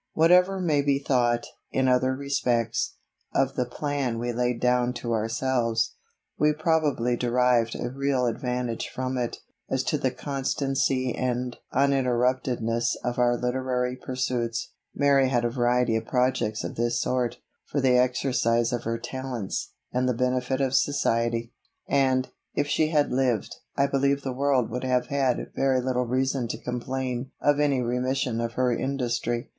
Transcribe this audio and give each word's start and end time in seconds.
Whatever 0.13 0.59
may 0.59 0.81
be 0.81 0.97
thought, 0.97 1.45
in 1.71 1.87
other 1.87 2.15
respects, 2.15 2.95
of 3.35 3.53
the 3.53 3.67
plan 3.67 4.17
we 4.17 4.33
laid 4.33 4.59
down 4.59 4.93
to 4.93 5.13
ourselves, 5.13 5.93
we 6.39 6.53
probably 6.53 7.15
derived 7.15 7.75
a 7.75 7.91
real 7.91 8.25
advantage 8.25 8.89
from 8.89 9.15
it, 9.15 9.37
as 9.69 9.83
to 9.83 9.99
the 9.99 10.09
constancy 10.09 11.13
and 11.13 11.57
uninterruptedness 11.71 12.95
of 13.03 13.19
our 13.19 13.37
literary 13.37 13.95
pursuits. 13.95 14.71
Mary 14.95 15.29
had 15.29 15.45
a 15.45 15.51
variety 15.51 15.95
of 15.95 16.07
projects 16.07 16.63
of 16.63 16.73
this 16.73 16.99
sort, 16.99 17.37
for 17.67 17.79
the 17.79 17.95
exercise 17.99 18.73
of 18.73 18.85
her 18.85 18.97
talents, 18.97 19.73
and 19.93 20.09
the 20.09 20.15
benefit 20.15 20.61
of 20.61 20.73
society; 20.73 21.53
and, 21.87 22.31
if 22.55 22.65
she 22.65 22.87
had 22.87 23.11
lived, 23.11 23.55
I 23.77 23.85
believe 23.85 24.23
the 24.23 24.33
world 24.33 24.71
would 24.71 24.83
have 24.83 25.09
had 25.09 25.51
very 25.55 25.79
little 25.79 26.07
reason 26.07 26.47
to 26.47 26.57
complain 26.57 27.29
of 27.39 27.59
any 27.59 27.83
remission 27.83 28.41
of 28.41 28.53
her 28.53 28.75
industry. 28.75 29.49